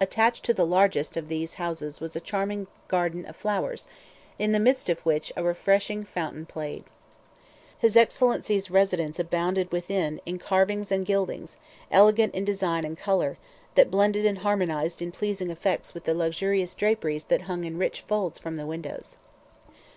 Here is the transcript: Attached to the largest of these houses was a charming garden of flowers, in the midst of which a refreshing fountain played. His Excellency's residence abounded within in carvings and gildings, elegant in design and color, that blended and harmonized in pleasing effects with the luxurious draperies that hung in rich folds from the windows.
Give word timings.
Attached 0.00 0.44
to 0.44 0.54
the 0.54 0.64
largest 0.64 1.16
of 1.16 1.26
these 1.26 1.54
houses 1.54 2.00
was 2.00 2.14
a 2.14 2.20
charming 2.20 2.68
garden 2.86 3.24
of 3.26 3.34
flowers, 3.34 3.88
in 4.38 4.52
the 4.52 4.60
midst 4.60 4.88
of 4.88 5.00
which 5.00 5.32
a 5.34 5.42
refreshing 5.42 6.04
fountain 6.04 6.46
played. 6.46 6.84
His 7.76 7.96
Excellency's 7.96 8.70
residence 8.70 9.18
abounded 9.18 9.72
within 9.72 10.20
in 10.24 10.38
carvings 10.38 10.92
and 10.92 11.04
gildings, 11.04 11.56
elegant 11.90 12.32
in 12.32 12.44
design 12.44 12.84
and 12.86 12.96
color, 12.96 13.38
that 13.74 13.90
blended 13.90 14.24
and 14.24 14.38
harmonized 14.38 15.02
in 15.02 15.10
pleasing 15.10 15.50
effects 15.50 15.94
with 15.94 16.04
the 16.04 16.14
luxurious 16.14 16.76
draperies 16.76 17.24
that 17.24 17.42
hung 17.50 17.64
in 17.64 17.76
rich 17.76 18.02
folds 18.02 18.38
from 18.38 18.54
the 18.54 18.66
windows. 18.66 19.16